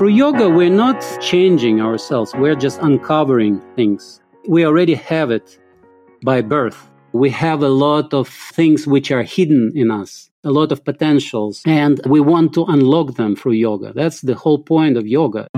[0.00, 4.22] Through yoga, we're not changing ourselves, we're just uncovering things.
[4.48, 5.58] We already have it
[6.24, 6.90] by birth.
[7.12, 11.60] We have a lot of things which are hidden in us, a lot of potentials,
[11.66, 13.92] and we want to unlock them through yoga.
[13.92, 15.48] That's the whole point of yoga.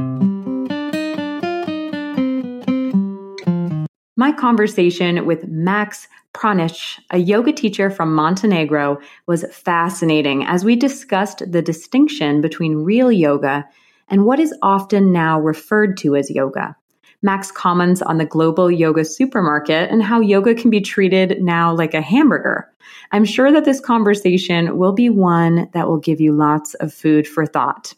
[4.17, 11.43] My conversation with Max Pranić, a yoga teacher from Montenegro, was fascinating as we discussed
[11.51, 13.69] the distinction between real yoga
[14.09, 16.75] and what is often now referred to as yoga.
[17.23, 21.95] Max comments on the global yoga supermarket and how yoga can be treated now like
[21.95, 22.69] a hamburger.
[23.13, 27.29] I'm sure that this conversation will be one that will give you lots of food
[27.29, 27.95] for thought.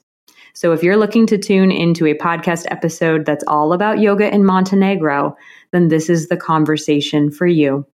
[0.52, 4.44] So if you're looking to tune into a podcast episode that's all about yoga in
[4.44, 5.36] Montenegro,
[5.72, 7.86] then this is the conversation for you.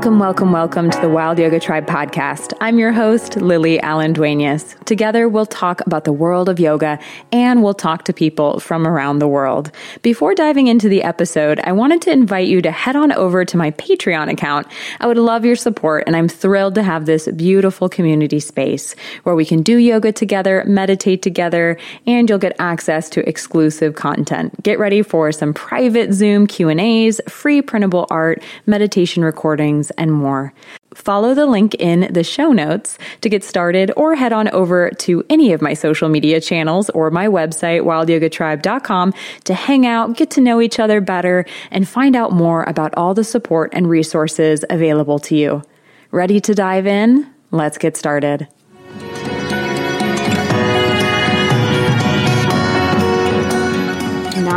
[0.00, 2.54] Welcome, welcome, welcome to the Wild Yoga Tribe podcast.
[2.58, 4.74] I'm your host, Lily Allen Duenas.
[4.86, 6.98] Together, we'll talk about the world of yoga
[7.32, 9.70] and we'll talk to people from around the world.
[10.00, 13.56] Before diving into the episode, I wanted to invite you to head on over to
[13.58, 14.66] my Patreon account.
[15.00, 19.36] I would love your support and I'm thrilled to have this beautiful community space where
[19.36, 21.76] we can do yoga together, meditate together,
[22.06, 24.62] and you'll get access to exclusive content.
[24.62, 30.52] Get ready for some private Zoom Q&As, free printable art, meditation recordings, and more.
[30.94, 35.24] Follow the link in the show notes to get started or head on over to
[35.30, 40.40] any of my social media channels or my website, wildyogatribe.com to hang out, get to
[40.40, 45.18] know each other better, and find out more about all the support and resources available
[45.20, 45.62] to you.
[46.10, 47.32] Ready to dive in?
[47.52, 48.48] Let's get started.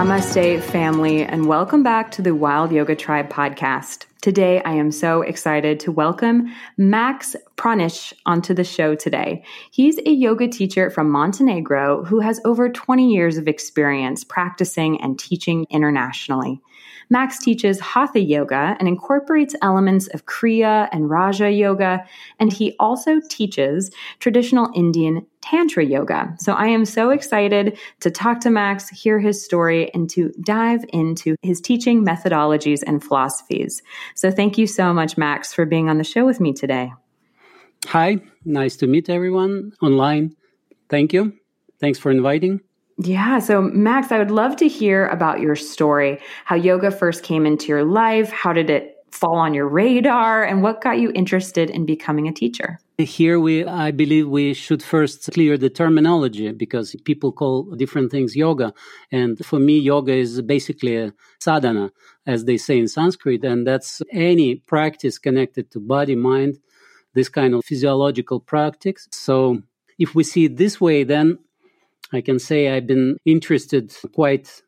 [0.04, 4.06] Namaste, family, and welcome back to the Wild Yoga Tribe podcast.
[4.24, 9.44] Today, I am so excited to welcome Max Pranić onto the show today.
[9.70, 15.20] He's a yoga teacher from Montenegro who has over 20 years of experience practicing and
[15.20, 16.62] teaching internationally.
[17.10, 22.06] Max teaches Hatha yoga and incorporates elements of Kriya and Raja yoga,
[22.40, 26.34] and he also teaches traditional Indian Tantra yoga.
[26.40, 30.86] So I am so excited to talk to Max, hear his story, and to dive
[30.94, 33.82] into his teaching methodologies and philosophies.
[34.16, 36.94] So thank you so much, Max, for being on the show with me today.
[37.88, 40.34] Hi, nice to meet everyone online.
[40.90, 41.34] Thank you.
[41.82, 42.62] Thanks for inviting.
[42.98, 43.40] Yeah.
[43.40, 47.68] So, Max, I would love to hear about your story, how yoga first came into
[47.68, 48.32] your life.
[48.32, 50.46] How did it fall on your radar?
[50.46, 52.80] And what got you interested in becoming a teacher?
[53.00, 58.36] Here, we, I believe we should first clear the terminology because people call different things
[58.36, 58.72] yoga.
[59.12, 61.92] And for me, yoga is basically a sadhana,
[62.28, 63.44] as they say in Sanskrit.
[63.44, 66.60] And that's any practice connected to body, mind,
[67.16, 69.08] this kind of physiological practice.
[69.12, 69.64] So,
[69.98, 71.40] if we see it this way, then
[72.12, 74.62] I can say I've been interested quite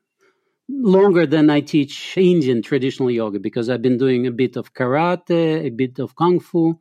[0.67, 5.65] longer than I teach Indian traditional yoga because I've been doing a bit of karate,
[5.65, 6.79] a bit of kung fu,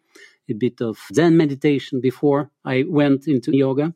[0.49, 3.95] a bit of Zen meditation before I went into yoga.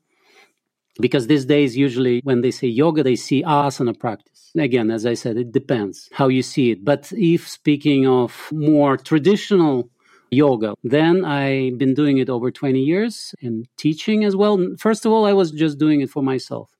[1.00, 4.50] Because these days, usually when they say yoga, they see asana practice.
[4.58, 6.84] Again, as I said, it depends how you see it.
[6.84, 9.90] But if speaking of more traditional
[10.30, 10.74] yoga.
[10.82, 14.58] Then I've been doing it over 20 years and teaching as well.
[14.78, 16.70] First of all, I was just doing it for myself.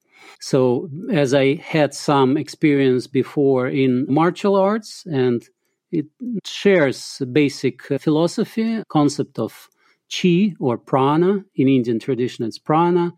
[0.40, 5.42] So, as I had some experience before in martial arts, and
[5.90, 6.06] it
[6.44, 9.68] shares basic philosophy, concept of
[10.12, 11.44] chi or prana.
[11.54, 13.12] In Indian tradition, it's prana.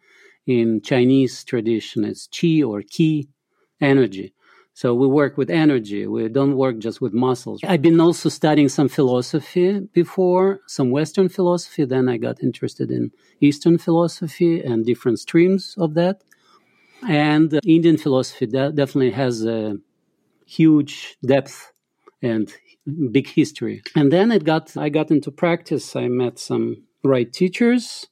[0.47, 3.28] In Chinese tradition, it's chi or ki,
[3.80, 4.34] energy.
[4.72, 6.06] So we work with energy.
[6.06, 7.60] We don't work just with muscles.
[7.64, 11.84] I've been also studying some philosophy before, some Western philosophy.
[11.84, 13.10] Then I got interested in
[13.41, 16.22] Eastern philosophy and different streams of that.
[17.06, 19.77] And uh, Indian philosophy definitely has a
[20.47, 21.72] huge depth
[22.22, 22.53] and
[23.10, 23.82] big history.
[23.94, 25.97] And then it got, I got into practice.
[25.97, 28.06] I met some right teachers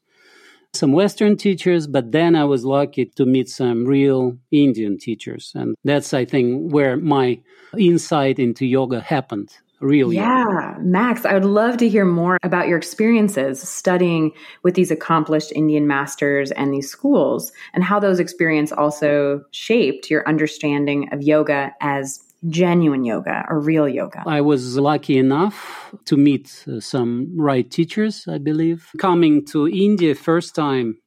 [0.74, 5.52] some Western teachers, but then I was lucky to meet some real Indian teachers.
[5.54, 7.40] And that's, I think, where my
[7.76, 9.50] insight into yoga happened.
[9.80, 10.74] really yeah.
[10.80, 14.32] Max, I would love to hear more about your experiences studying
[14.62, 20.28] with these accomplished Indian masters and these schools, and how those experiences also shaped your
[20.28, 24.22] understanding of yoga as genuine yoga or real yoga?
[24.26, 28.90] I was lucky enough to meet uh, some right teachers, I believe.
[28.98, 30.98] Coming to India first time,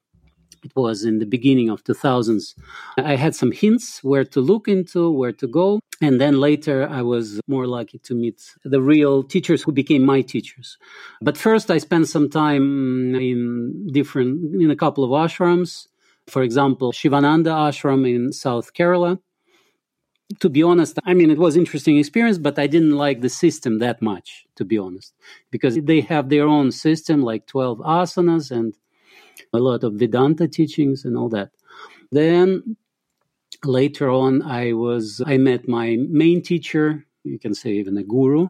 [0.63, 2.53] it was in the beginning of 2000s
[2.97, 7.01] i had some hints where to look into where to go and then later i
[7.01, 10.77] was more lucky to meet the real teachers who became my teachers
[11.21, 15.87] but first i spent some time in different in a couple of ashrams
[16.27, 19.19] for example shivananda ashram in south kerala
[20.39, 23.79] to be honest i mean it was interesting experience but i didn't like the system
[23.79, 25.13] that much to be honest
[25.49, 28.75] because they have their own system like 12 asanas and
[29.53, 31.51] a lot of vedanta teachings and all that.
[32.11, 32.77] Then
[33.63, 38.47] later on i was i met my main teacher you can say even a guru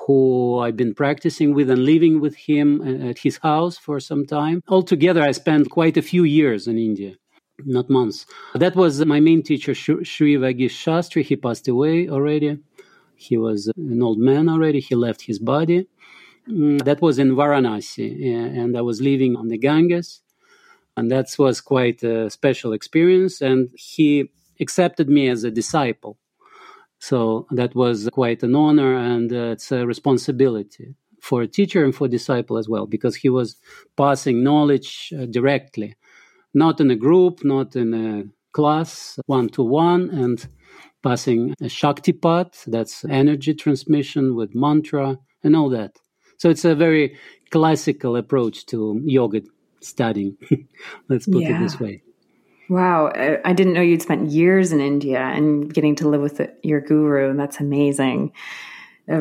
[0.00, 4.26] who i've been practicing with and living with him uh, at his house for some
[4.26, 4.60] time.
[4.66, 7.14] Altogether i spent quite a few years in india
[7.64, 8.26] not months.
[8.54, 11.22] That was my main teacher, Sri Vagish Shastri.
[11.22, 12.58] He passed away already.
[13.16, 14.80] He was an old man already.
[14.80, 15.86] He left his body.
[16.48, 20.22] Mm, that was in Varanasi, and I was living on the Ganges.
[20.96, 23.40] And that was quite a special experience.
[23.40, 24.30] And he
[24.60, 26.18] accepted me as a disciple.
[26.98, 31.94] So that was quite an honor and uh, it's a responsibility for a teacher and
[31.94, 33.56] for disciple as well, because he was
[33.96, 35.96] passing knowledge uh, directly
[36.54, 40.48] not in a group, not in a class, one to one, and
[41.02, 45.96] passing a Shakti Shaktipat, that's energy transmission with mantra and all that.
[46.36, 47.16] So it's a very
[47.50, 49.42] classical approach to yoga
[49.80, 50.36] studying.
[51.08, 51.56] Let's put yeah.
[51.56, 52.02] it this way.
[52.68, 53.12] Wow,
[53.44, 57.28] I didn't know you'd spent years in India and getting to live with your guru.
[57.28, 58.32] And that's amazing.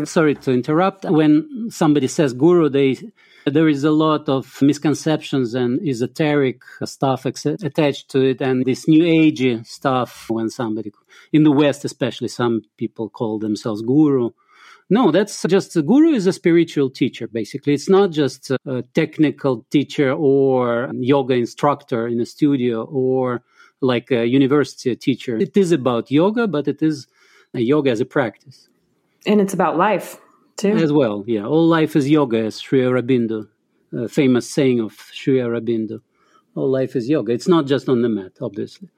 [0.03, 1.03] Sorry to interrupt.
[1.05, 2.97] When somebody says guru, they
[3.45, 9.05] there is a lot of misconceptions and esoteric stuff attached to it, and this new
[9.05, 10.29] age stuff.
[10.29, 10.91] When somebody
[11.31, 14.31] in the West, especially, some people call themselves guru.
[14.91, 17.73] No, that's just a guru is a spiritual teacher, basically.
[17.73, 23.43] It's not just a technical teacher or yoga instructor in a studio or
[23.81, 25.37] like a university teacher.
[25.37, 27.05] It is about yoga, but it is
[27.53, 28.67] yoga as a practice.
[29.27, 30.17] And it's about life
[30.59, 30.73] too.
[30.73, 31.45] As well, yeah.
[31.45, 33.47] All life is yoga, as Sri Aurobindo,
[33.93, 36.01] a famous saying of Sri Aurobindo.
[36.55, 37.33] All life is yoga.
[37.33, 38.89] It's not just on the mat, obviously.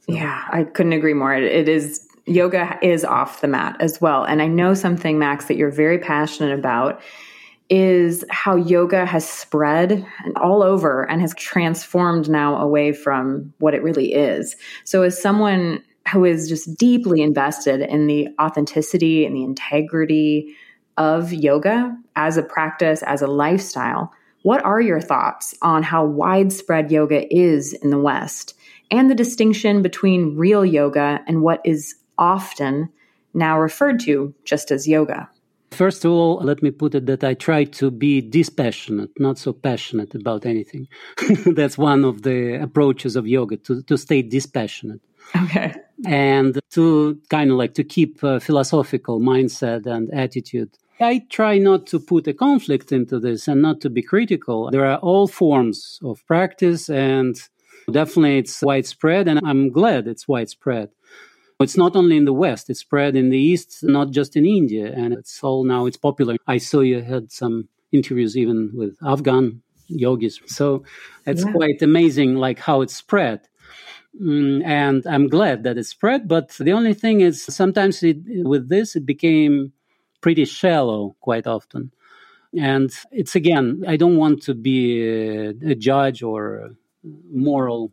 [0.00, 0.14] So.
[0.14, 1.34] Yeah, I couldn't agree more.
[1.34, 4.24] it, it is yoga is off the mat as well.
[4.24, 7.00] And I know something, Max, that you're very passionate about
[7.68, 10.06] is how yoga has spread
[10.36, 14.56] all over and has transformed now away from what it really is.
[14.84, 15.82] So, as someone
[16.12, 20.54] who is just deeply invested in the authenticity and the integrity
[20.96, 24.12] of yoga as a practice, as a lifestyle,
[24.42, 28.54] what are your thoughts on how widespread yoga is in the West
[28.90, 32.90] and the distinction between real yoga and what is often
[33.34, 35.28] now referred to just as yoga?
[35.70, 39.54] First of all, let me put it that I try to be dispassionate, not so
[39.54, 40.86] passionate about anything.
[41.46, 45.00] That's one of the approaches of yoga to, to stay dispassionate.
[45.34, 45.74] Okay.
[46.06, 51.86] And to kind of like to keep a philosophical mindset and attitude I try not
[51.88, 54.70] to put a conflict into this and not to be critical.
[54.70, 57.36] There are all forms of practice, and
[57.90, 60.90] definitely it's widespread, and I'm glad it's widespread.
[61.60, 64.92] It's not only in the West, it's spread in the East, not just in India,
[64.92, 66.36] and it's all now it's popular.
[66.46, 70.40] I saw you had some interviews even with Afghan yogis.
[70.46, 70.84] So
[71.26, 71.52] it's yeah.
[71.52, 73.40] quite amazing like how it's spread.
[74.20, 78.68] Mm, and I'm glad that it spread, but the only thing is sometimes it, with
[78.68, 79.72] this it became
[80.20, 81.92] pretty shallow quite often.
[82.54, 87.92] And it's again, I don't want to be a, a judge or moral,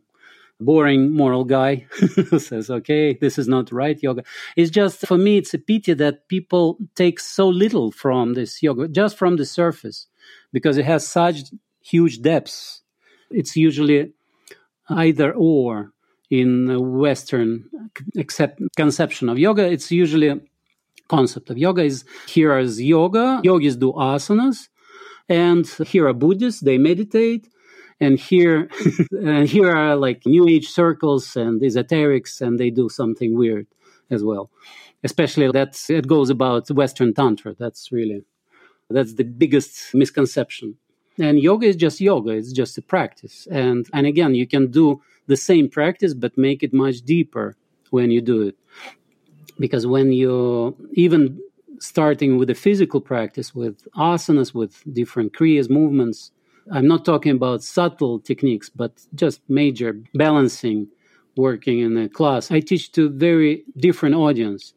[0.60, 1.86] boring moral guy
[2.30, 4.22] who says, okay, this is not right yoga.
[4.56, 8.88] It's just, for me, it's a pity that people take so little from this yoga,
[8.88, 10.06] just from the surface,
[10.52, 11.44] because it has such
[11.80, 12.82] huge depths.
[13.30, 14.12] It's usually
[14.90, 15.92] either or
[16.30, 17.68] in Western
[18.16, 19.70] accept, conception of yoga.
[19.70, 20.40] It's usually
[21.08, 23.40] concept of yoga is here is yoga.
[23.42, 24.68] Yogis do asanas,
[25.28, 26.60] and here are Buddhists.
[26.60, 27.48] They meditate,
[28.00, 28.70] and here
[29.10, 33.66] and here are like New Age circles and esoterics, and they do something weird
[34.10, 34.50] as well.
[35.02, 37.54] Especially that it goes about Western tantra.
[37.58, 38.22] That's really
[38.88, 40.76] that's the biggest misconception.
[41.20, 42.30] And yoga is just yoga.
[42.30, 43.46] It's just a practice.
[43.50, 47.56] And and again, you can do the same practice, but make it much deeper
[47.90, 48.56] when you do it
[49.60, 51.38] because when you even
[51.78, 56.32] starting with a physical practice with asanas with different kriyas movements
[56.72, 60.88] i'm not talking about subtle techniques but just major balancing
[61.36, 64.74] working in a class i teach to very different audience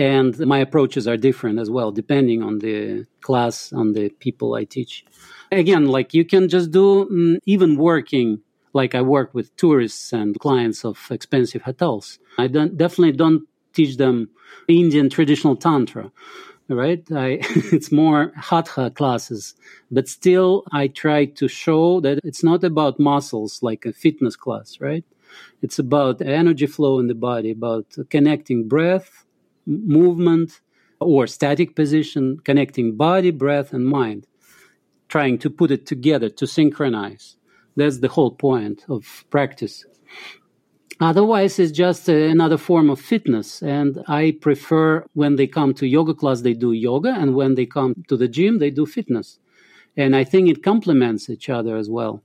[0.00, 4.64] and my approaches are different as well depending on the class on the people i
[4.64, 5.04] teach
[5.52, 8.40] again like you can just do mm, even working
[8.72, 12.18] like I work with tourists and clients of expensive hotels.
[12.38, 14.30] I don't, definitely don't teach them
[14.68, 16.10] Indian traditional tantra,
[16.68, 17.02] right?
[17.12, 17.38] I,
[17.72, 19.54] it's more hatha classes,
[19.90, 24.78] but still I try to show that it's not about muscles like a fitness class,
[24.80, 25.04] right?
[25.62, 29.24] It's about energy flow in the body, about connecting breath,
[29.66, 30.60] movement,
[31.00, 34.26] or static position, connecting body, breath, and mind,
[35.08, 37.36] trying to put it together to synchronize.
[37.76, 39.84] That's the whole point of practice.
[41.00, 43.62] Otherwise, it's just another form of fitness.
[43.62, 47.14] And I prefer when they come to yoga class, they do yoga.
[47.16, 49.38] And when they come to the gym, they do fitness.
[49.96, 52.22] And I think it complements each other as well.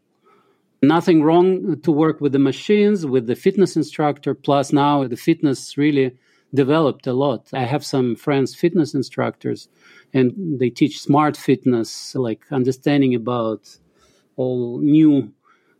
[0.81, 4.33] Nothing wrong to work with the machines, with the fitness instructor.
[4.33, 6.17] Plus, now the fitness really
[6.55, 7.49] developed a lot.
[7.53, 9.67] I have some friends, fitness instructors,
[10.13, 13.77] and they teach smart fitness, like understanding about
[14.35, 15.31] all new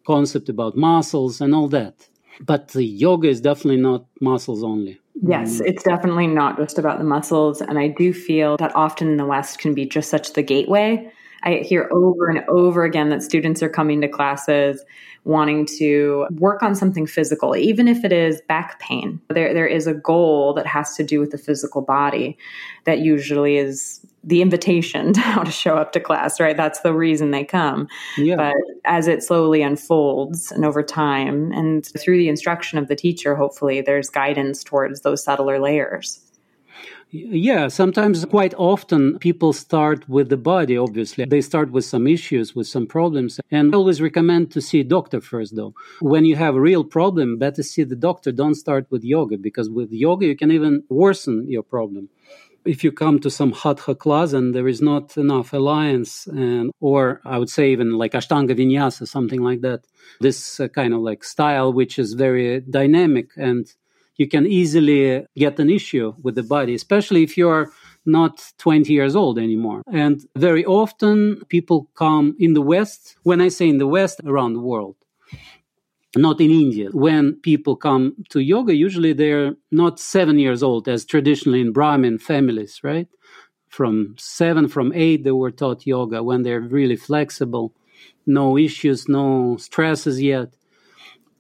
[0.06, 2.08] concept about muscles and all that.
[2.42, 5.00] But the yoga is definitely not muscles only.
[5.22, 5.66] Yes, mm.
[5.66, 7.62] it's definitely not just about the muscles.
[7.62, 11.12] And I do feel that often in the West can be just such the gateway.
[11.46, 14.84] I hear over and over again that students are coming to classes
[15.26, 19.20] wanting to work on something physical, even if it is back pain.
[19.30, 22.38] There, there is a goal that has to do with the physical body
[22.86, 26.56] that usually is the invitation to how to show up to class, right?
[26.56, 27.88] That's the reason they come.
[28.18, 28.36] Yeah.
[28.36, 33.36] But as it slowly unfolds and over time, and through the instruction of the teacher,
[33.36, 36.22] hopefully there's guidance towards those subtler layers.
[37.18, 41.24] Yeah, sometimes quite often people start with the body, obviously.
[41.24, 43.40] They start with some issues, with some problems.
[43.50, 45.74] And I always recommend to see a doctor first, though.
[46.02, 48.34] When you have a real problem, better see the doctor.
[48.34, 52.10] Don't start with yoga because with yoga, you can even worsen your problem
[52.66, 57.22] if you come to some hatha class and there is not enough alliance and or
[57.24, 59.82] i would say even like ashtanga vinyasa something like that
[60.20, 63.76] this uh, kind of like style which is very dynamic and
[64.18, 67.72] you can easily get an issue with the body especially if you are
[68.06, 73.48] not 20 years old anymore and very often people come in the west when i
[73.48, 74.96] say in the west around the world
[76.16, 76.90] not in India.
[76.92, 82.20] When people come to yoga, usually they're not seven years old, as traditionally in Brahmin
[82.20, 83.08] families, right?
[83.68, 87.74] From seven, from eight, they were taught yoga when they're really flexible,
[88.26, 90.54] no issues, no stresses yet.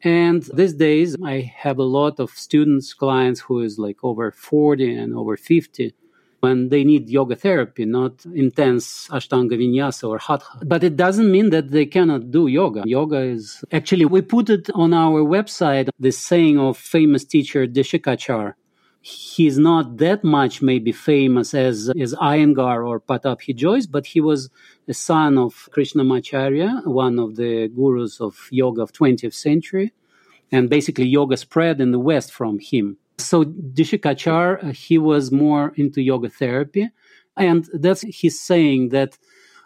[0.06, 4.96] And these days, I have a lot of students, clients who is like over 40
[4.96, 5.96] and over 50
[6.42, 10.60] when they need yoga therapy, not intense Ashtanga Vinyasa or Hatha.
[10.64, 12.84] But it doesn't mean that they cannot do yoga.
[12.86, 18.54] Yoga is actually, we put it on our website, the saying of famous teacher Deshikachar.
[19.08, 24.50] He's not that much maybe famous as, as Iyengar or Pattabhi Jois, but he was
[24.88, 29.94] a son of Krishnamacharya, one of the gurus of yoga of 20th century.
[30.52, 32.98] And basically yoga spread in the West from him.
[33.20, 36.90] So Deshikachar, uh, he was more into yoga therapy.
[37.38, 39.20] And that's he's saying that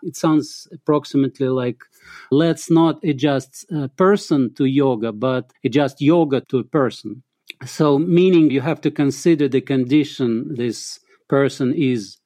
[0.04, 1.82] it sounds approximately like
[2.30, 7.24] let's not adjust a person to yoga, but adjust yoga to a person.
[7.66, 12.18] So, meaning you have to consider the condition this person is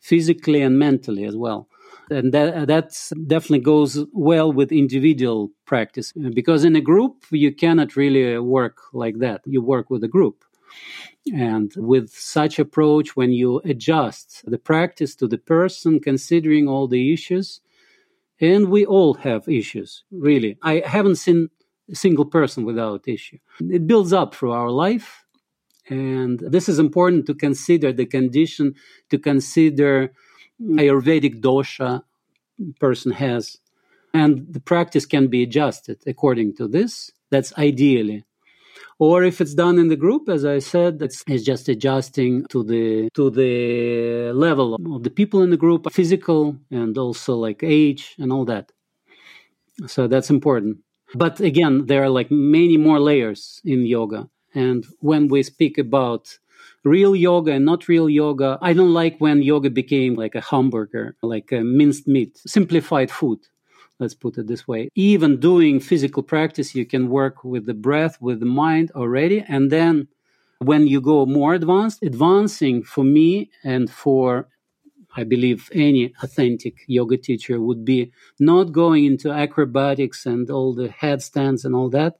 [0.00, 1.68] physically and mentally as well.
[2.10, 7.54] And that uh, that's definitely goes well with individual practice because in a group you
[7.54, 9.40] cannot really work like that.
[9.46, 10.44] You work with a group.
[11.32, 17.12] And with such approach, when you adjust the practice to the person, considering all the
[17.12, 17.60] issues,
[18.40, 20.58] and we all have issues, really.
[20.62, 21.48] I haven't seen
[21.90, 23.38] a single person without issue.
[23.60, 25.24] It builds up through our life.
[25.88, 28.74] And this is important to consider the condition,
[29.10, 30.12] to consider
[30.60, 32.02] Ayurvedic dosha
[32.78, 33.58] person has.
[34.14, 37.10] And the practice can be adjusted according to this.
[37.30, 38.24] That's ideally
[38.98, 42.62] or if it's done in the group as i said it's, it's just adjusting to
[42.62, 48.14] the to the level of the people in the group physical and also like age
[48.18, 48.70] and all that
[49.86, 50.78] so that's important
[51.14, 56.38] but again there are like many more layers in yoga and when we speak about
[56.84, 61.16] real yoga and not real yoga i don't like when yoga became like a hamburger
[61.22, 63.38] like a minced meat simplified food
[64.02, 64.88] let's put it this way.
[64.94, 69.44] Even doing physical practice, you can work with the breath, with the mind already.
[69.48, 70.08] And then
[70.58, 74.48] when you go more advanced, advancing for me and for
[75.16, 80.88] I believe any authentic yoga teacher would be not going into acrobatics and all the
[80.88, 82.18] headstands and all that.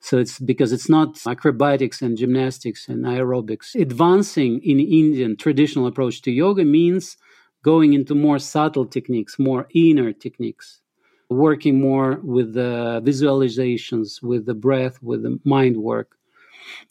[0.00, 3.74] So it's because it's not acrobatics and gymnastics and aerobics.
[3.74, 7.16] Advancing in Indian traditional approach to yoga means
[7.64, 10.80] going into more subtle techniques, more inner techniques
[11.30, 16.16] working more with the visualizations, with the breath, with the mind work.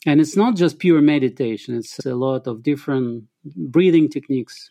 [0.06, 4.70] And it's not just pure meditation, it's a lot of different breathing techniques,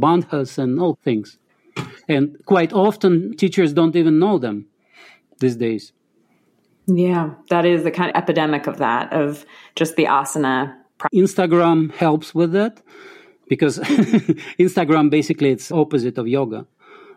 [0.00, 1.38] bandhas, and all things.
[2.08, 4.66] And quite often, teachers don't even know them
[5.38, 5.92] these days.
[6.86, 9.44] Yeah, that is the kind of epidemic of that, of
[9.76, 10.74] just the asana.
[11.14, 12.82] Instagram helps with that
[13.48, 13.78] because
[14.58, 16.66] Instagram basically it's opposite of yoga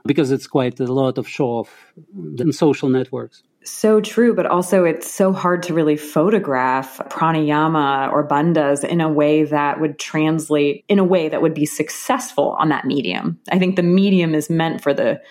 [0.05, 1.93] because it's quite a lot of show off
[2.37, 3.43] in social networks.
[3.63, 9.09] So true, but also it's so hard to really photograph pranayama or bandhas in a
[9.09, 13.39] way that would translate in a way that would be successful on that medium.
[13.51, 15.21] I think the medium is meant for the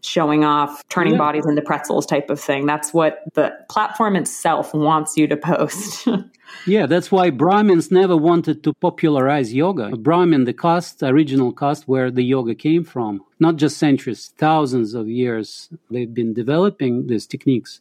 [0.00, 1.18] showing off, turning yeah.
[1.18, 2.66] bodies into pretzels type of thing.
[2.66, 6.08] That's what the platform itself wants you to post.
[6.66, 9.96] yeah, that's why Brahmins never wanted to popularize yoga.
[9.96, 15.08] Brahmin, the caste, original caste where the yoga came from, not just centuries, thousands of
[15.08, 17.80] years, they've been developing these techniques.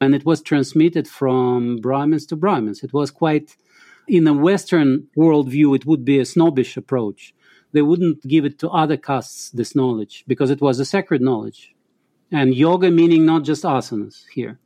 [0.00, 2.82] And it was transmitted from Brahmins to Brahmins.
[2.82, 3.56] It was quite,
[4.06, 7.34] in a Western worldview, it would be a snobbish approach
[7.76, 11.74] they wouldn't give it to other castes, this knowledge, because it was a sacred knowledge.
[12.32, 14.58] And yoga meaning not just asanas here,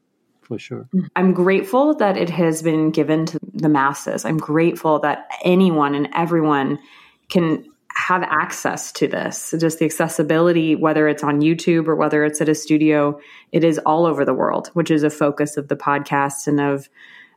[0.51, 0.89] for sure.
[1.15, 4.25] I'm grateful that it has been given to the masses.
[4.25, 6.81] I'm grateful that anyone and everyone
[7.29, 7.65] can
[7.95, 9.55] have access to this.
[9.61, 13.21] Just the accessibility, whether it's on YouTube or whether it's at a studio,
[13.53, 16.89] it is all over the world, which is a focus of the podcast and of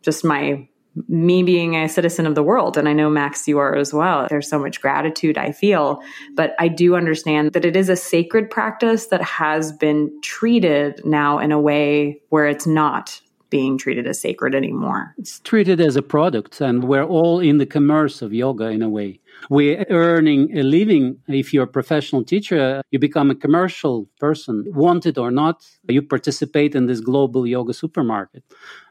[0.01, 0.67] just my
[1.07, 4.27] me being a citizen of the world, and I know Max, you are as well.
[4.29, 6.01] There's so much gratitude I feel,
[6.35, 11.39] but I do understand that it is a sacred practice that has been treated now
[11.39, 13.19] in a way where it's not
[13.49, 15.13] being treated as sacred anymore.
[15.17, 18.89] It's treated as a product, and we're all in the commerce of yoga in a
[18.89, 19.19] way.
[19.49, 21.19] We're earning a living.
[21.27, 24.65] If you're a professional teacher, you become a commercial person.
[24.67, 28.43] wanted or not, you participate in this global yoga supermarket.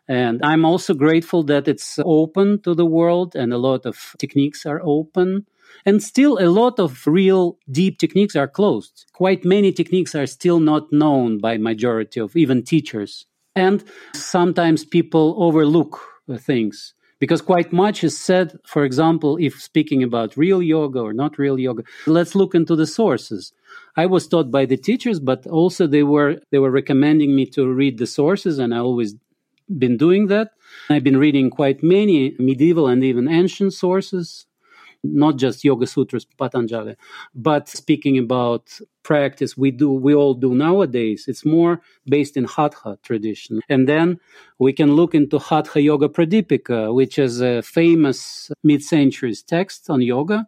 [0.09, 4.67] And I'm also grateful that it's open to the world and a lot of techniques
[4.67, 5.47] are open.
[5.87, 9.07] And still, a lot of real deep techniques are closed.
[9.13, 13.27] Quite many techniques are still not known by majority of even teachers.
[13.57, 13.83] And
[14.15, 16.01] sometimes people overlook
[16.39, 21.39] things because quite much is said for example if speaking about real yoga or not
[21.45, 21.83] real yoga
[22.19, 23.53] let's look into the sources
[24.03, 27.63] i was taught by the teachers but also they were they were recommending me to
[27.83, 29.15] read the sources and i always
[29.79, 30.51] been doing that.
[30.89, 34.47] I've been reading quite many medieval and even ancient sources,
[35.03, 36.97] not just Yoga Sutras, Patanjali,
[37.35, 41.25] but speaking about practice we do we all do nowadays.
[41.27, 43.61] It's more based in hatha tradition.
[43.69, 44.21] And then
[44.59, 50.47] we can look into hatha yoga pradipika which is a famous mid-centuries text on yoga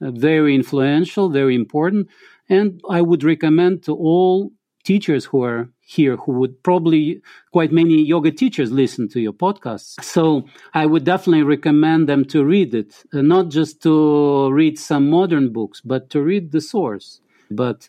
[0.00, 2.08] uh, very influential very important.
[2.48, 4.52] And i would recommend to all
[4.84, 7.20] teachers who are here who would probably
[7.52, 12.44] quite many yoga teachers listen to your podcasts so i would definitely recommend them to
[12.44, 13.04] read it.
[13.12, 17.20] Uh, not just to read some modern books but to read the source.
[17.50, 17.88] But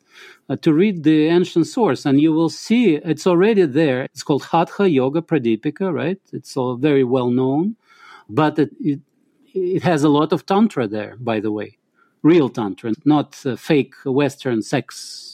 [0.50, 4.04] uh, to read the ancient source and you will see it's already there.
[4.04, 6.20] It's called hatha yoga pradipika right?
[6.32, 7.76] It's all very well known
[8.30, 9.00] but it, it,
[9.54, 11.78] it has a lot of tantra there by the way.
[12.22, 15.33] Real tantra not uh, fake western sex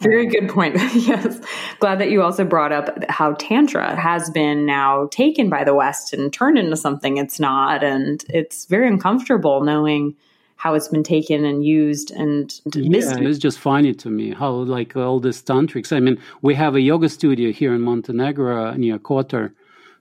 [0.00, 0.74] very good point.
[0.94, 1.40] yes.
[1.80, 6.12] Glad that you also brought up how Tantra has been now taken by the West
[6.12, 7.82] and turned into something it's not.
[7.82, 10.14] And it's very uncomfortable knowing
[10.56, 14.96] how it's been taken and used and yeah, it's just funny to me how like
[14.96, 15.94] all this tantrics.
[15.94, 19.52] I mean, we have a yoga studio here in Montenegro near Kotor.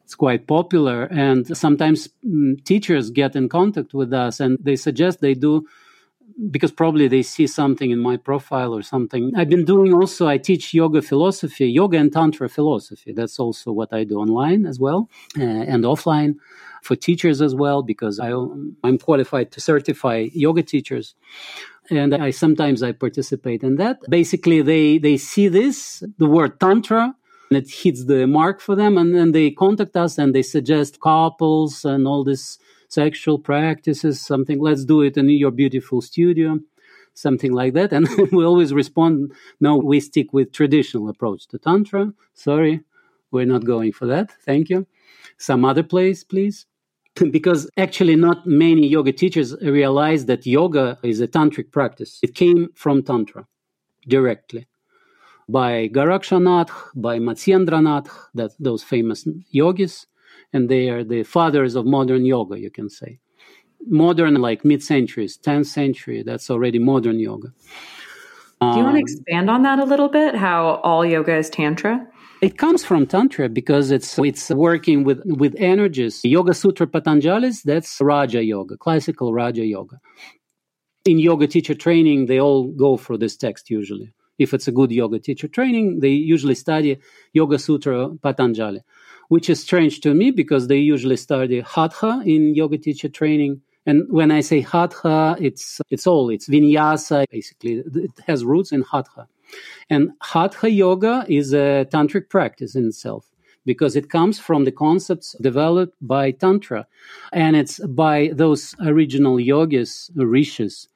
[0.06, 5.22] It's quite popular, and sometimes mm, teachers get in contact with us and they suggest
[5.22, 5.66] they do
[6.50, 9.32] because probably they see something in my profile or something.
[9.36, 13.14] I've been doing also, I teach yoga philosophy, yoga and tantra philosophy.
[13.14, 16.36] That's also what I do online as well uh, and offline
[16.82, 18.32] for teachers as well, because I,
[18.84, 21.16] I'm qualified to certify yoga teachers.
[21.90, 24.00] And I sometimes I participate in that.
[24.10, 27.16] Basically, they, they see this, the word tantra,
[27.50, 28.98] and it hits the mark for them.
[28.98, 32.58] And then they contact us and they suggest couples and all this
[32.94, 36.60] sexual practices, something, let's do it in your beautiful studio,
[37.14, 37.92] something like that.
[37.92, 42.14] And we always respond, no, we stick with traditional approach to Tantra.
[42.34, 42.82] Sorry,
[43.32, 44.32] we're not going for that.
[44.46, 44.86] Thank you.
[45.38, 46.66] Some other place, please.
[47.32, 52.20] because actually not many yoga teachers realize that yoga is a tantric practice.
[52.24, 53.46] It came from Tantra
[54.08, 54.68] directly
[55.48, 60.08] by Gorakshanath, by Matsyendranath, that those famous yogis
[60.54, 63.20] and they are the fathers of modern yoga, you can say.
[63.86, 67.50] Modern, like mid centuries, 10th century, that's already modern yoga.
[68.72, 70.36] Do you want to um, expand on that a little bit?
[70.36, 72.08] How all yoga is tantra?
[72.42, 76.22] It comes from tantra because it's it's working with with energies.
[76.24, 80.00] Yoga Sutra Patanjali's that's Raja Yoga, classical Raja Yoga.
[81.06, 84.14] In yoga teacher training, they all go for this text usually.
[84.40, 86.98] If it's a good yoga teacher training, they usually study
[87.34, 88.82] Yoga Sutra Patanjali,
[89.30, 94.06] which is strange to me because they usually study Hatha in yoga teacher training and
[94.10, 97.26] when I say hatha, it's it's all it's vinyasa.
[97.30, 99.28] Basically, it has roots in hatha,
[99.90, 103.30] and hatha yoga is a tantric practice in itself
[103.66, 106.88] because it comes from the concepts developed by tantra,
[107.34, 110.88] and it's by those original yogis, rishis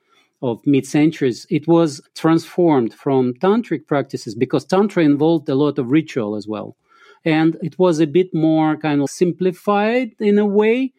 [0.41, 1.47] of mid-centuries.
[1.49, 6.77] It was transformed from tantric practices because tantra involved a lot of ritual as well,
[7.25, 10.93] and it was a bit more kind of simplified in a way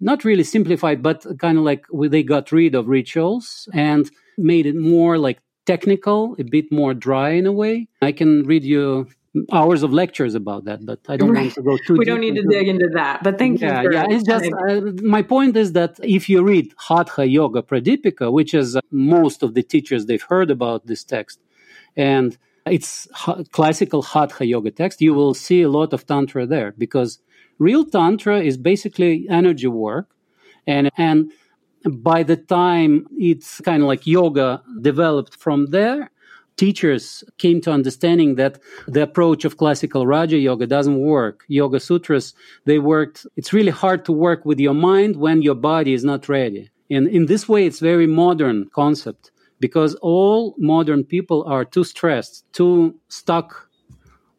[0.00, 4.76] not really simplified, but kind of like they got rid of rituals and made it
[4.76, 7.88] more like technical, a bit more dry in a way.
[8.02, 9.08] I can read you
[9.50, 11.42] hours of lectures about that, but I don't right.
[11.42, 11.94] want to go too.
[11.98, 13.92] We don't need to dig into that, but thank yeah, you.
[13.92, 18.52] yeah, it's just uh, my point is that if you read Hatha Yoga Pradipika, which
[18.54, 21.40] is uh, most of the teachers they've heard about this text,
[21.96, 23.06] and it's
[23.52, 27.18] classical Hatha Yoga text, you will see a lot of tantra there because
[27.58, 30.10] Real Tantra is basically energy work.
[30.66, 31.30] And, and
[31.84, 36.10] by the time it's kind of like yoga developed from there,
[36.56, 41.44] teachers came to understanding that the approach of classical Raja Yoga doesn't work.
[41.48, 42.32] Yoga Sutras,
[42.64, 46.28] they worked, it's really hard to work with your mind when your body is not
[46.28, 46.70] ready.
[46.90, 52.44] And in this way, it's very modern concept because all modern people are too stressed,
[52.52, 53.70] too stuck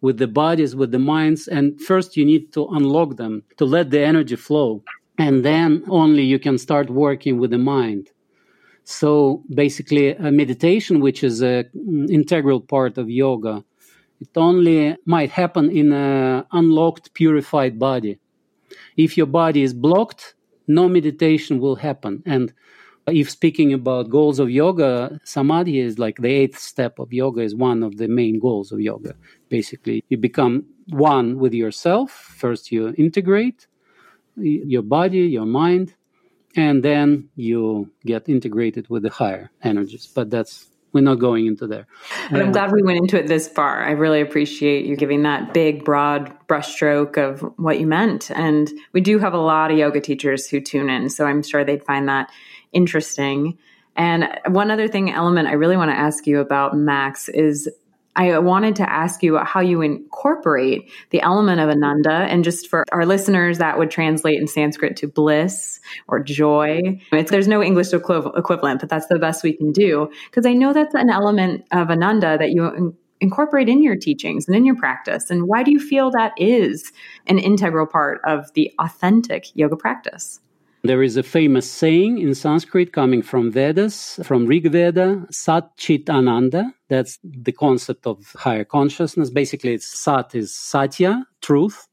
[0.01, 1.47] with the bodies, with the minds.
[1.47, 4.83] And first, you need to unlock them to let the energy flow.
[5.17, 8.11] And then only you can start working with the mind.
[8.83, 13.63] So basically, meditation, which is an mm, integral part of yoga,
[14.21, 18.19] it only might happen in an unlocked, purified body.
[18.95, 20.35] If your body is blocked,
[20.67, 22.21] no meditation will happen.
[22.25, 22.53] And
[23.07, 27.55] if speaking about goals of yoga, samadhi is like the eighth step of yoga, is
[27.55, 29.15] one of the main goals of yoga.
[29.49, 32.11] Basically, you become one with yourself.
[32.11, 33.67] First, you integrate
[34.35, 35.93] your body, your mind,
[36.55, 40.07] and then you get integrated with the higher energies.
[40.07, 41.87] But that's we're not going into there.
[42.29, 43.83] And I'm glad we went into it this far.
[43.83, 48.31] I really appreciate you giving that big, broad brushstroke of what you meant.
[48.31, 51.65] And we do have a lot of yoga teachers who tune in, so I'm sure
[51.65, 52.31] they'd find that
[52.75, 53.57] interesting.
[53.95, 57.69] And one other thing, element I really want to ask you about, Max, is
[58.17, 62.11] I wanted to ask you how you incorporate the element of ananda.
[62.11, 67.01] And just for our listeners, that would translate in Sanskrit to bliss or joy.
[67.11, 70.09] It's, there's no English equivalent, but that's the best we can do.
[70.29, 74.55] Because I know that's an element of ananda that you incorporate in your teachings and
[74.55, 75.29] in your practice.
[75.29, 76.91] And why do you feel that is
[77.27, 80.39] an integral part of the authentic yoga practice?
[80.85, 86.07] There is a famous saying in Sanskrit coming from Vedas, from Rig Veda, Sat Chit
[86.11, 86.75] Ananda.
[86.89, 89.31] That's the concept of higher consciousness.
[89.31, 91.87] Basically, it's Sat is Satya, truth.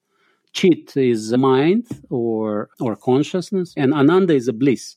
[0.52, 3.72] Chit is mind or, or consciousness.
[3.78, 4.96] And Ananda is a bliss.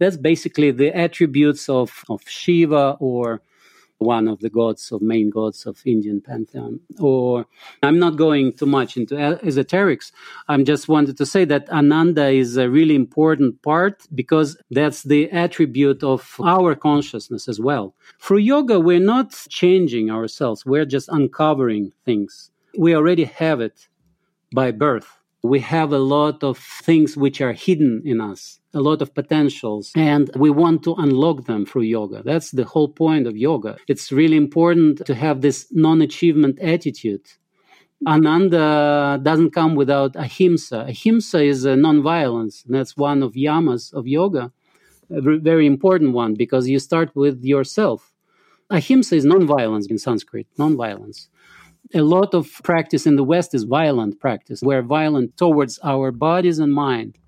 [0.00, 3.40] That's basically the attributes of, of Shiva or
[3.98, 6.80] one of the gods of main gods of Indian pantheon.
[6.98, 7.46] Or
[7.82, 10.12] I'm not going too much into esoterics.
[10.48, 15.30] I'm just wanted to say that Ananda is a really important part because that's the
[15.30, 17.94] attribute of our consciousness as well.
[18.20, 20.64] Through yoga, we're not changing ourselves.
[20.64, 22.50] We're just uncovering things.
[22.78, 23.88] We already have it
[24.52, 25.17] by birth
[25.48, 29.90] we have a lot of things which are hidden in us, a lot of potentials,
[29.96, 32.22] and we want to unlock them through yoga.
[32.22, 33.76] That's the whole point of yoga.
[33.88, 37.26] It's really important to have this non achievement attitude.
[38.06, 40.84] Ananda doesn't come without ahimsa.
[40.88, 42.62] Ahimsa is a non-violence.
[42.68, 44.52] That's one of yamas of yoga,
[45.10, 48.12] a very important one because you start with yourself.
[48.70, 51.28] Ahimsa is non-violence in Sanskrit, non-violence
[51.94, 54.62] a lot of practice in the West is violent practice.
[54.62, 57.18] We're violent towards our bodies and mind.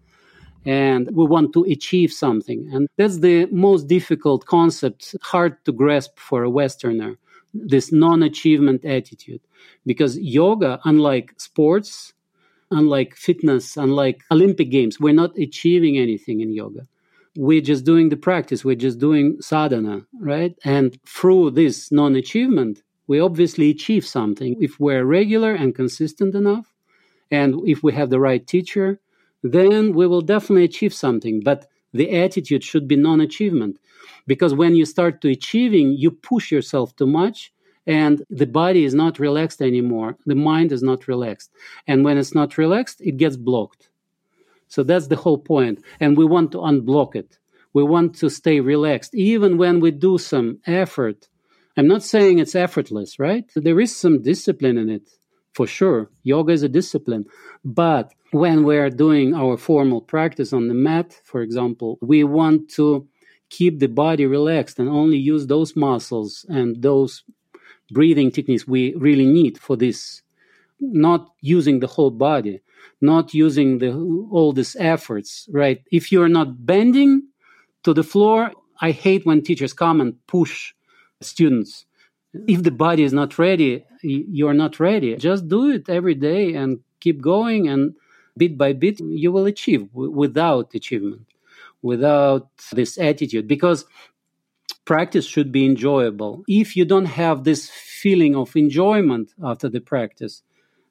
[0.67, 2.69] And we want to achieve something.
[2.73, 7.17] And that's the most difficult concept, hard to grasp for a Westerner,
[7.55, 9.41] this non achievement attitude.
[9.87, 12.13] Because yoga, unlike sports,
[12.71, 16.87] unlike fitness, unlike Olympic Games, we're not achieving anything in yoga.
[17.37, 20.55] We're just doing the practice, we're just doing sadhana, right?
[20.65, 26.67] And through this non achievement, we obviously achieve something if we're regular and consistent enough
[27.31, 28.89] and if we have the right teacher
[29.59, 31.61] then we will definitely achieve something but
[31.93, 33.79] the attitude should be non achievement.
[34.27, 37.53] Because when you start to achieving, you push yourself too much
[37.87, 40.17] and the body is not relaxed anymore.
[40.27, 41.51] The mind is not relaxed.
[41.87, 43.89] And when it's not relaxed, it gets blocked.
[44.69, 45.83] So that's the whole point.
[45.99, 47.39] And we want to unblock it.
[47.73, 49.15] We want to stay relaxed.
[49.15, 51.29] Even when we do some effort,
[51.77, 53.51] I'm not saying it's effortless, right?
[53.55, 55.09] There is some discipline in it,
[55.55, 56.11] for sure.
[56.23, 57.27] Yoga is a discipline.
[57.65, 63.09] But when we're doing our formal practice on the mat, for example, we want to
[63.51, 67.25] keep the body relaxed and only use those muscles and those
[67.91, 70.23] breathing techniques we really need for this
[70.81, 72.61] not using the whole body
[73.01, 73.91] not using the
[74.31, 77.23] all these efforts right if you're not bending
[77.83, 80.73] to the floor i hate when teachers come and push
[81.21, 81.87] students
[82.47, 86.81] if the body is not ready you're not ready just do it every day and
[87.01, 87.95] keep going and
[88.37, 91.27] bit by bit you will achieve without achievement
[91.83, 93.85] without this attitude because
[94.85, 96.43] practice should be enjoyable.
[96.49, 100.43] If you don't have this feeling of enjoyment after the practice,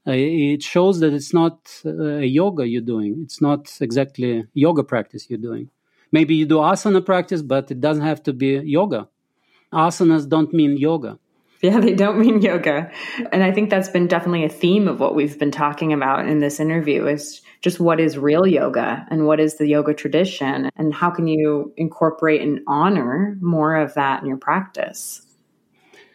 [0.08, 3.20] uh, it shows that it's not uh, a yoga you're doing.
[3.24, 5.70] It's not exactly yoga practice you're doing.
[6.12, 9.10] Maybe you do asana practice, but it doesn't have to be yoga.
[9.74, 11.20] Asanas don't mean yoga.
[11.62, 12.90] Yeah, they don't mean yoga.
[13.32, 16.40] And I think that's been definitely a theme of what we've been talking about in
[16.40, 20.94] this interview is just what is real yoga and what is the yoga tradition and
[20.94, 25.22] how can you incorporate and honor more of that in your practice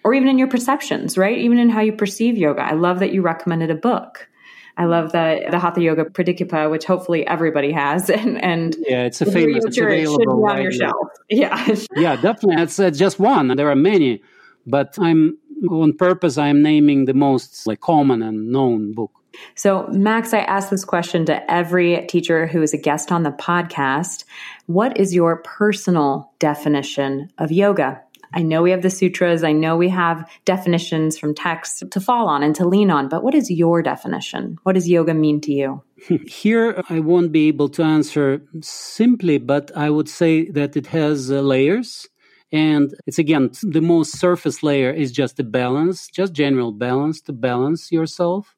[0.03, 1.37] or even in your perceptions, right?
[1.37, 2.63] Even in how you perceive yoga.
[2.63, 4.29] I love that you recommended a book.
[4.77, 9.21] I love the the Hatha Yoga Pradipika, which hopefully everybody has, and and yeah, it's
[9.21, 9.65] a famous.
[9.65, 11.09] It's available be on your shelf.
[11.31, 12.63] Yeah, yeah, definitely.
[12.63, 13.49] It's uh, just one.
[13.57, 14.23] There are many,
[14.67, 15.39] but I'm
[15.71, 16.37] on purpose.
[16.37, 19.11] I'm naming the most like common and known book.
[19.55, 23.33] So, Max, I ask this question to every teacher who is a guest on the
[23.33, 24.25] podcast.
[24.67, 28.01] What is your personal definition of yoga?
[28.35, 32.29] I know we have the sutras, I know we have definitions from texts to fall
[32.29, 34.59] on and to lean on, but what is your definition?
[34.65, 35.83] What does yoga mean to you?
[36.27, 41.31] Here, I won't be able to answer simply, but I would say that it has
[41.31, 42.09] uh, layers.
[42.51, 47.33] And it's again, the most surface layer is just the balance, just general balance to
[47.33, 48.57] balance yourself.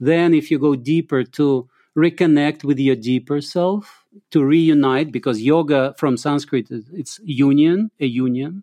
[0.00, 5.94] Then, if you go deeper to reconnect with your deeper self, to reunite, because yoga
[5.98, 8.62] from Sanskrit, it's union, a union.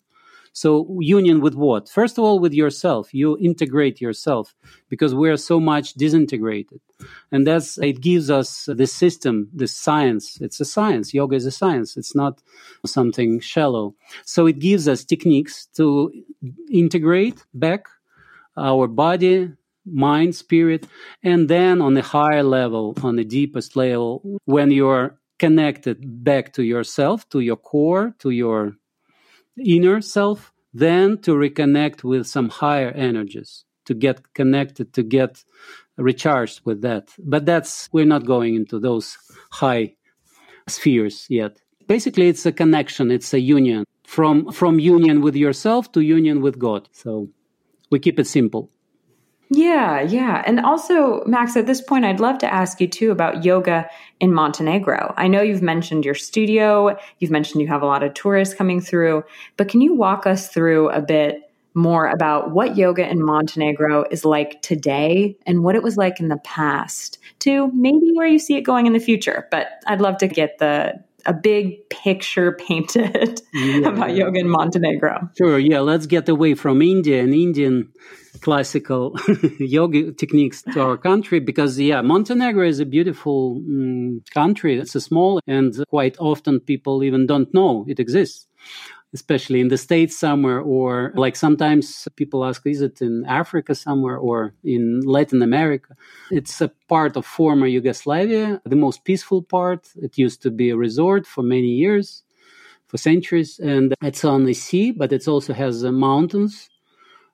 [0.55, 1.89] So, union with what?
[1.89, 3.13] First of all, with yourself.
[3.13, 4.55] You integrate yourself
[4.87, 6.79] because we're so much disintegrated.
[7.29, 10.39] And that's, it gives us this system, this science.
[10.39, 11.13] It's a science.
[11.13, 11.97] Yoga is a science.
[11.97, 12.41] It's not
[12.85, 13.95] something shallow.
[14.23, 16.09] So, it gives us techniques to
[16.71, 17.87] integrate back
[18.55, 19.51] our body,
[19.85, 20.87] mind, spirit,
[21.21, 26.63] and then on a higher level, on the deepest level, when you're connected back to
[26.63, 28.77] yourself, to your core, to your
[29.57, 35.43] inner self, then to reconnect with some higher energies, to get connected, to get
[35.97, 37.13] recharged with that.
[37.19, 39.17] But that's, we're not going into those
[39.51, 39.95] high
[40.67, 41.61] spheres yet.
[41.87, 46.59] Basically, it's a connection, it's a union from, from union with yourself to union with
[46.59, 46.89] God.
[46.91, 47.29] So
[47.91, 48.71] we keep it simple.
[49.49, 50.41] Yeah, yeah.
[50.45, 53.87] And also, Max, at this point, I'd love to ask you too about yoga
[54.19, 55.13] in Montenegro.
[55.17, 58.81] I know you've mentioned your studio, you've mentioned you have a lot of tourists coming
[58.81, 59.23] through,
[59.55, 61.41] but can you walk us through a bit
[61.75, 66.29] more about what yoga in Montenegro is like today and what it was like in
[66.29, 69.47] the past to maybe where you see it going in the future?
[69.51, 73.89] But I'd love to get the a big picture painted yeah.
[73.89, 75.29] about yoga in Montenegro.
[75.37, 75.79] Sure, yeah.
[75.79, 77.91] Let's get away from India and Indian
[78.41, 79.15] classical
[79.59, 84.77] yoga techniques to our country because, yeah, Montenegro is a beautiful um, country.
[84.77, 88.47] It's a small and quite often people even don't know it exists
[89.19, 94.17] especially in the States somewhere, or like sometimes people ask, is it in Africa somewhere
[94.17, 95.91] or in Latin America?
[96.37, 99.81] It's a part of former Yugoslavia, the most peaceful part.
[100.05, 102.23] It used to be a resort for many years,
[102.89, 106.69] for centuries, and it's on the sea, but it also has uh, mountains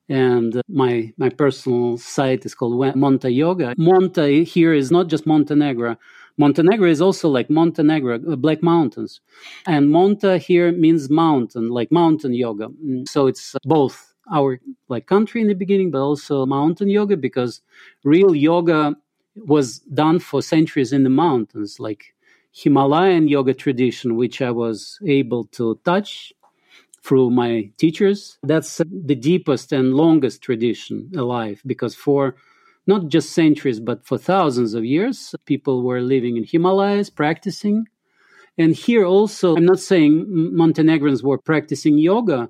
[0.10, 3.74] and my my personal site is called Monta Yoga.
[3.76, 5.98] Monta here is not just Montenegro.
[6.38, 9.22] Montenegro is also like Montenegro, uh, Black Mountains,
[9.68, 12.68] and Monta here means mountain, like mountain yoga.
[12.68, 17.62] Mm, so it's both our like country in the beginning, but also mountain yoga because
[18.04, 18.96] real yoga
[19.36, 22.14] was done for centuries in the mountains, like
[22.54, 26.34] Himalayan yoga tradition, which I was able to touch
[27.04, 28.38] through my teachers.
[28.44, 32.36] That's the deepest and longest tradition alive because for
[32.88, 37.88] not just centuries, but for thousands of years, people were living in Himalayas, practicing.
[38.58, 42.50] And here also, I'm not saying Montenegrins were practicing yoga,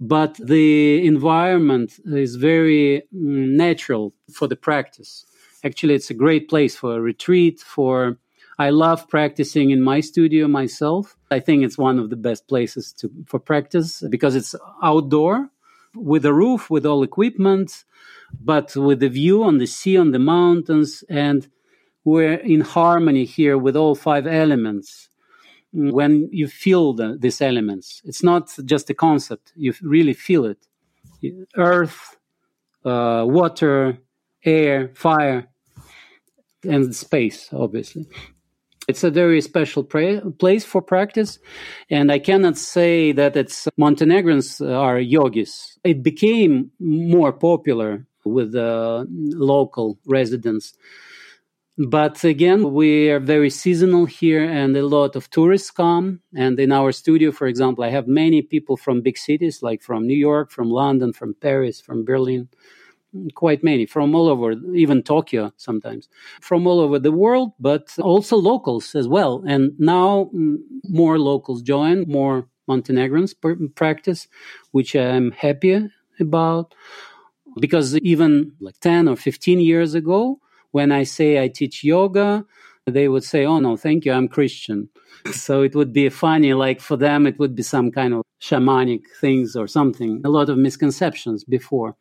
[0.00, 5.24] but the environment is very mm, natural for the practice.
[5.64, 8.18] Actually, it's a great place for a retreat, for
[8.58, 11.16] I love practicing in my studio myself.
[11.30, 15.50] I think it's one of the best places to for practice because it's outdoor
[15.94, 17.84] with a roof, with all equipment,
[18.40, 21.48] but with the view on the sea, on the mountains, and
[22.04, 25.10] we're in harmony here with all five elements.
[25.72, 30.66] When you feel the, these elements, it's not just a concept; you really feel it.
[31.56, 32.16] Earth,
[32.84, 33.98] uh, water,
[34.44, 35.48] air, fire,
[36.64, 38.06] and space, obviously.
[38.88, 41.38] It's a very special pra- place for practice,
[41.90, 45.78] and I cannot say that it's Montenegrins are yogis.
[45.84, 50.74] It became more popular with the local residents.
[51.78, 56.20] But again, we are very seasonal here, and a lot of tourists come.
[56.34, 60.06] And in our studio, for example, I have many people from big cities, like from
[60.06, 62.48] New York, from London, from Paris, from Berlin
[63.34, 66.08] quite many from all over, even Tokyo sometimes,
[66.40, 69.42] from all over the world, but also locals as well.
[69.46, 73.34] And now mm, more locals join, more Montenegrins
[73.74, 74.28] practice,
[74.72, 75.88] which I'm happy
[76.20, 76.74] about.
[77.60, 80.40] Because even like 10 or 15 years ago,
[80.70, 82.44] when I say I teach yoga,
[82.86, 84.88] they would say, Oh, no, thank you, I'm Christian.
[85.32, 89.02] so it would be funny, like for them, it would be some kind of shamanic
[89.20, 91.96] things or something, a lot of misconceptions before.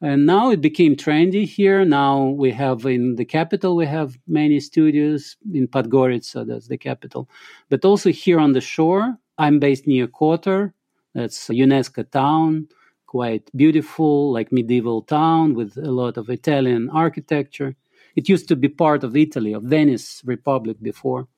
[0.00, 1.84] And now it became trendy here.
[1.84, 7.28] Now we have in the capital, we have many studios in Podgorica, that's the capital.
[7.68, 10.72] But also here on the shore, I'm based near Kotor,
[11.14, 12.68] that's UNESCO town,
[13.12, 17.76] quite beautiful, like medieval town with a lot of Italian architecture.
[18.16, 21.28] It used to be part of Italy, of Venice Republic before.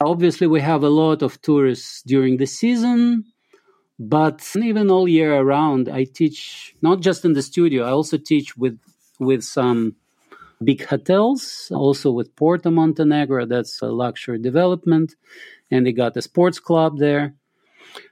[0.00, 3.24] Obviously, we have a lot of tourists during the season
[3.98, 7.84] but even all year around, I teach not just in the studio.
[7.84, 8.78] I also teach with
[9.20, 9.94] with some
[10.64, 13.46] big hotels, also with Porto Montenegro.
[13.46, 15.14] That's a luxury development,
[15.70, 17.34] and they got a sports club there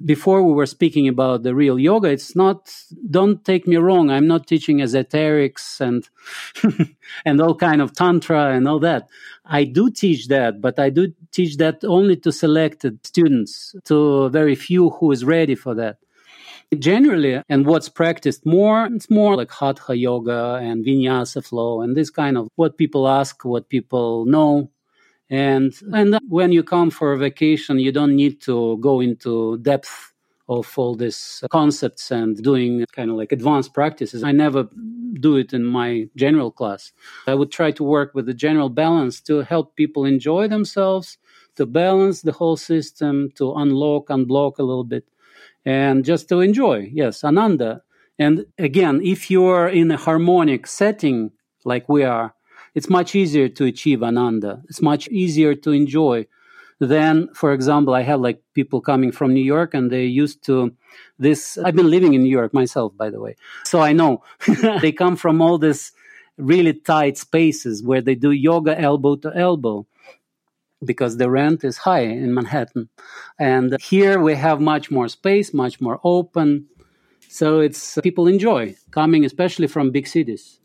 [0.05, 2.73] before we were speaking about the real yoga it's not
[3.11, 6.09] don't take me wrong i'm not teaching esoterics and
[7.25, 9.09] and all kind of tantra and all that.
[9.45, 14.55] I do teach that but i do teach that only to selected students to very
[14.55, 15.99] few who is ready for that.
[16.79, 22.11] Generally and what's practiced more it's more like hatha yoga and vinyasa flow and this
[22.11, 24.71] kind of what people ask what people know
[25.31, 30.13] and and when you come for a vacation, you don't need to go into depth
[30.49, 34.25] of all these concepts and doing kind of like advanced practices.
[34.25, 34.69] I never
[35.21, 36.93] do it in my general class.
[37.29, 41.19] I would try to work with the general balance to help people enjoy themselves,
[41.55, 45.07] to balance the whole system, to unlock, unblock a little bit,
[45.65, 46.91] and just to enjoy.
[46.93, 47.83] Yes, Ananda.
[48.19, 51.31] And again, if you're in a harmonic setting
[51.65, 52.35] like we are,
[52.75, 54.63] it's much easier to achieve ananda.
[54.69, 56.27] It's much easier to enjoy
[56.81, 60.75] than, for example, I have like people coming from New York and they used to
[61.19, 61.59] this.
[61.59, 63.37] I've been living in New York myself, by the way.
[63.65, 64.23] So I know
[64.81, 65.93] they come from all this
[66.39, 69.87] really tight spaces where they do yoga elbow to elbow
[70.83, 72.89] because the rent is high in Manhattan.
[73.39, 76.67] And here we have much more space, much more open.
[77.29, 80.60] So it's people enjoy coming, especially from big cities.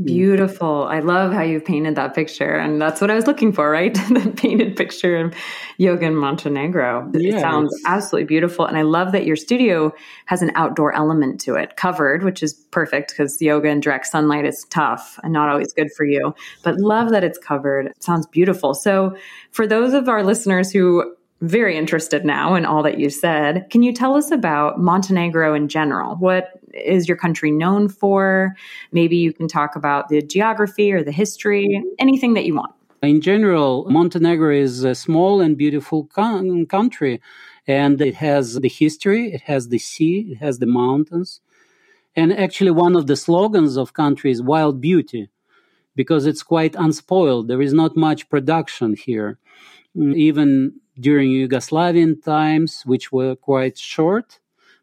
[0.00, 0.06] Mm.
[0.06, 0.84] Beautiful.
[0.84, 2.56] I love how you've painted that picture.
[2.56, 3.94] And that's what I was looking for, right?
[3.94, 5.34] the painted picture of
[5.78, 7.10] yoga in Montenegro.
[7.14, 8.66] Yeah, it sounds absolutely beautiful.
[8.66, 9.92] And I love that your studio
[10.26, 14.44] has an outdoor element to it, covered, which is perfect because yoga in direct sunlight
[14.44, 16.34] is tough and not always good for you.
[16.64, 17.86] But love that it's covered.
[17.86, 18.74] It sounds beautiful.
[18.74, 19.16] So
[19.52, 21.14] for those of our listeners who
[21.48, 23.66] very interested now in all that you said.
[23.70, 26.16] Can you tell us about Montenegro in general?
[26.16, 28.54] What is your country known for?
[28.92, 32.72] Maybe you can talk about the geography or the history, anything that you want.
[33.02, 37.20] In general, Montenegro is a small and beautiful con- country,
[37.66, 41.40] and it has the history, it has the sea, it has the mountains.
[42.16, 45.28] And actually, one of the slogans of country is wild beauty
[45.96, 47.48] because it's quite unspoiled.
[47.48, 49.38] There is not much production here.
[49.96, 54.40] Mm, even during Yugoslavian times, which were quite short.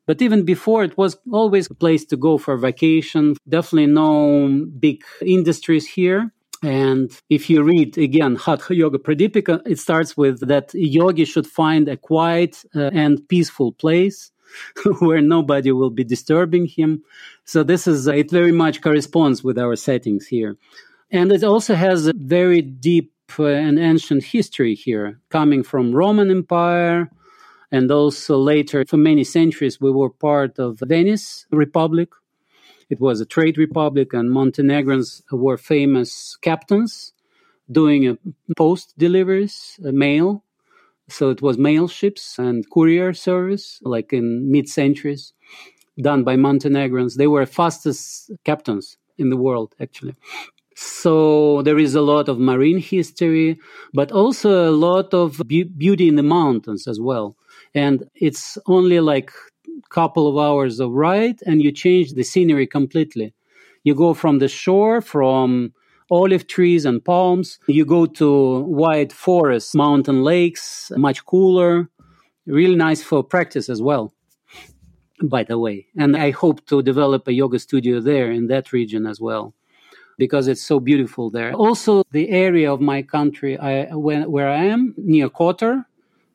[0.07, 3.36] But even before, it was always a place to go for vacation.
[3.47, 6.32] Definitely no big industries here.
[6.64, 11.88] And if you read again Hatha Yoga Pradipika, it starts with that yogi should find
[11.88, 14.32] a quiet uh, and peaceful place
[14.99, 17.03] where nobody will be disturbing him.
[17.45, 20.57] So this is, uh, it very much corresponds with our settings here.
[21.09, 27.10] And it also has a very deep an ancient history here, coming from Roman Empire,
[27.72, 32.10] and also later, for many centuries, we were part of Venice Republic.
[32.90, 37.14] It was a trade republic, and Montenegrins were famous captains
[37.72, 38.18] doing a
[38.58, 40.44] post deliveries, mail.
[41.10, 45.34] So it was mail ships and courier service, like in mid centuries,
[46.00, 47.18] done by Montenegrins.
[47.18, 50.16] They were fastest captains in the world, actually.
[50.84, 53.60] So there is a lot of marine history,
[53.94, 57.38] but also a lot of be- beauty in the mountains as well.
[57.76, 59.32] And it's only like
[59.90, 63.34] couple of hours of ride, and you change the scenery completely.
[63.84, 65.74] You go from the shore, from
[66.10, 67.60] olive trees and palms.
[67.68, 71.90] You go to wide forests, mountain lakes, much cooler.
[72.48, 74.14] Really nice for practice as well,
[75.22, 75.88] by the way.
[75.96, 79.54] And I hope to develop a yoga studio there in that region as well
[80.22, 81.51] because it's so beautiful there.
[81.53, 83.74] Also, the area of my country I,
[84.05, 85.86] where, where I am, near Kotor,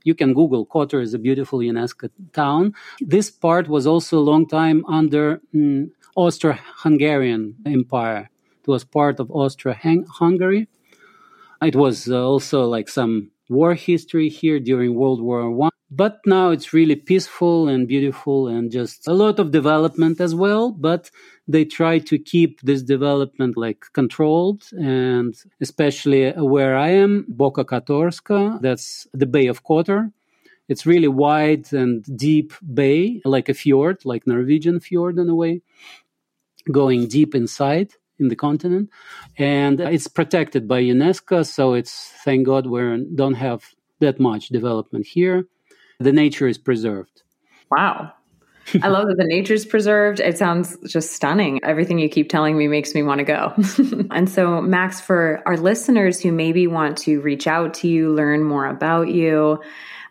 [0.03, 2.75] you can Google Kotor is a beautiful UNESCO town.
[3.01, 8.29] This part was also a long time under mm, Austro-Hungarian Empire.
[8.63, 10.67] It was part of Austro-Hungary.
[11.63, 15.71] It was uh, also like some war history here during World War One.
[15.89, 20.73] But now it's really peaceful and beautiful and just a lot of development as well.
[20.73, 21.11] But
[21.49, 28.61] they try to keep this development like controlled and especially where I am, Boka Kotorska,
[28.61, 30.13] that's the Bay of Kotor.
[30.69, 35.63] It's really wide and deep bay, like a fjord, like Norwegian fjord in a way,
[36.73, 38.91] going deep inside in the continent.
[39.39, 43.65] And it's protected by UNESCO, so it's thank God we don't have
[44.01, 45.45] that much development here.
[46.01, 47.23] The nature is preserved.
[47.71, 48.13] Wow.
[48.83, 50.21] I love that the nature's preserved.
[50.21, 51.63] It sounds just stunning.
[51.63, 53.55] Everything you keep telling me makes me want to go.
[54.11, 58.43] and so, Max, for our listeners who maybe want to reach out to you, learn
[58.43, 59.61] more about you,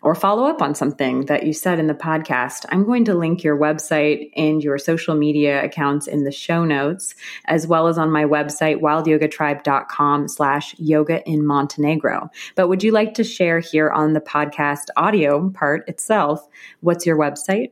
[0.02, 3.44] or follow up on something that you said in the podcast, I'm going to link
[3.44, 8.12] your website and your social media accounts in the show notes, as well as on
[8.12, 12.30] my website, wildyogatribe.com slash yoga in Montenegro.
[12.56, 16.48] But would you like to share here on the podcast audio part itself?
[16.82, 17.72] What's your website?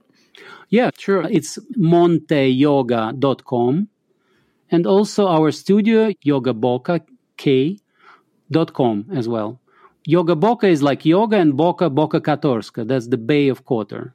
[0.74, 1.24] Yeah, sure.
[1.30, 3.88] It's monteyoga.com.
[4.72, 9.60] And also our studio, yogaboka.k.com as well.
[10.06, 12.88] Yoga Boka is like yoga and Boka Boka Kotorska.
[12.88, 14.14] That's the Bay of Kotor.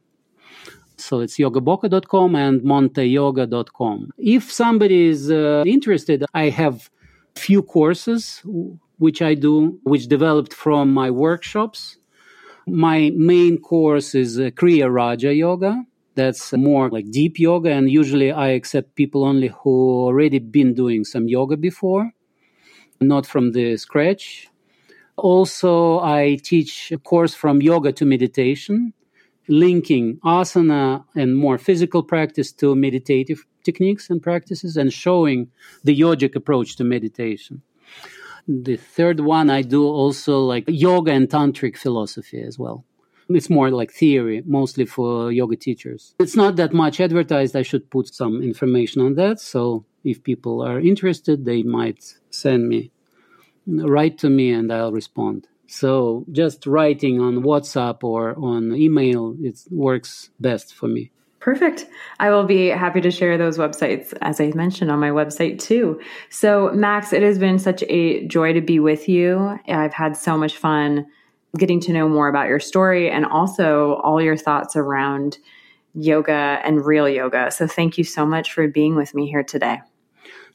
[0.97, 4.11] So it's yogaboka.com and monteyoga.com.
[4.19, 6.91] If somebody is uh, interested, I have
[7.37, 8.43] few courses
[8.99, 11.99] which I do, which developed from my workshops.
[12.67, 15.85] My main course is uh, Kriya Raja Yoga.
[16.19, 19.75] That's more like deep yoga, and usually I accept people only who
[20.07, 22.05] already been doing some yoga before,
[23.01, 24.49] not from the scratch.
[25.17, 28.95] Also, I teach a course from yoga to meditation,
[29.47, 35.41] linking asana and more physical practice to meditative techniques and practices and showing
[35.85, 37.63] the yogic approach to meditation.
[38.49, 42.85] The third one, I do also like yoga and tantric philosophy as well.
[43.29, 46.15] It's more like theory, mostly for yoga teachers.
[46.19, 47.55] It's not that much advertised.
[47.55, 49.39] I should put some information on that.
[49.41, 52.91] So if people are interested, they might send me
[53.67, 55.47] write to me and I'll respond.
[55.67, 61.11] So just writing on WhatsApp or on email, it works best for me.
[61.41, 61.87] Perfect.
[62.19, 66.01] I will be happy to share those websites, as I mentioned, on my website too.
[66.31, 69.59] So, Max, it has been such a joy to be with you.
[69.69, 71.07] I've had so much fun
[71.57, 75.39] getting to know more about your story and also all your thoughts around
[75.95, 77.51] yoga and real yoga.
[77.51, 79.81] So, thank you so much for being with me here today.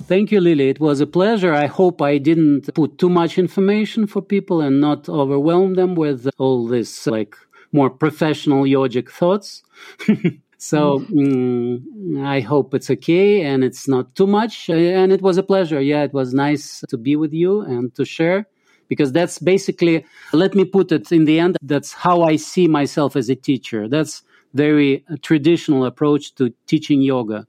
[0.04, 0.70] Thank you, Lily.
[0.70, 1.54] It was a pleasure.
[1.54, 6.30] I hope I didn't put too much information for people and not overwhelm them with
[6.38, 7.36] all this like
[7.72, 9.64] more professional yogic thoughts.
[10.58, 14.70] so mm, I hope it's okay and it's not too much.
[14.70, 15.82] And it was a pleasure.
[15.82, 18.48] Yeah, it was nice to be with you and to share
[18.94, 23.16] because that's basically, let me put it in the end, that's how I see myself
[23.16, 23.82] as a teacher.
[23.88, 24.24] That's
[24.54, 27.48] very traditional approach to teaching yoga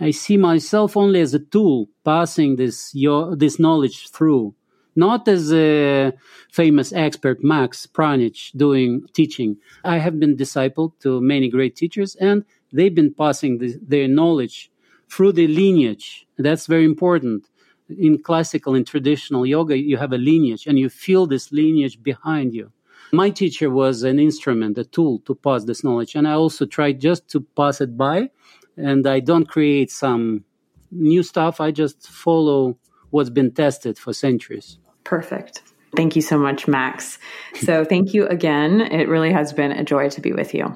[0.00, 4.54] I see myself only as a tool passing this your, this knowledge through,
[4.96, 6.12] not as a
[6.50, 9.56] famous expert Max Pranić doing teaching.
[9.84, 14.70] I have been discipled to many great teachers, and they've been passing the, their knowledge
[15.08, 16.26] through the lineage.
[16.38, 17.48] That's very important.
[17.88, 22.54] In classical and traditional yoga, you have a lineage, and you feel this lineage behind
[22.54, 22.72] you.
[23.12, 27.00] My teacher was an instrument, a tool to pass this knowledge, and I also tried
[27.00, 28.30] just to pass it by
[28.76, 30.44] and I don't create some
[30.90, 31.60] new stuff.
[31.60, 32.76] I just follow
[33.10, 34.78] what's been tested for centuries.
[35.04, 35.62] Perfect.
[35.96, 37.18] Thank you so much, Max.
[37.54, 38.80] So thank you again.
[38.80, 40.74] It really has been a joy to be with you.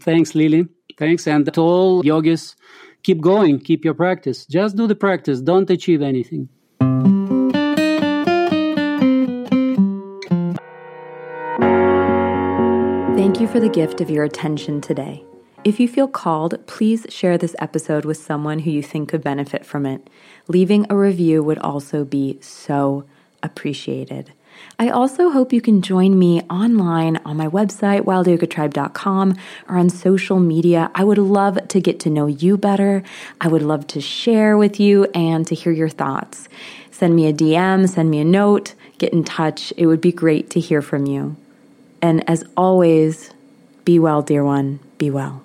[0.00, 0.66] Thanks, Lily.
[0.96, 1.26] Thanks.
[1.28, 2.56] And to all yogis,
[3.02, 4.46] keep going, keep your practice.
[4.46, 6.48] Just do the practice, don't achieve anything.
[13.16, 15.24] Thank you for the gift of your attention today.
[15.64, 19.66] If you feel called, please share this episode with someone who you think could benefit
[19.66, 20.08] from it.
[20.46, 23.04] Leaving a review would also be so
[23.42, 24.32] appreciated.
[24.78, 29.36] I also hope you can join me online on my website, wildyogatribe.com,
[29.68, 30.90] or on social media.
[30.94, 33.02] I would love to get to know you better.
[33.40, 36.48] I would love to share with you and to hear your thoughts.
[36.90, 39.72] Send me a DM, send me a note, get in touch.
[39.76, 41.36] It would be great to hear from you.
[42.02, 43.30] And as always,
[43.84, 45.42] be well, dear one, be well.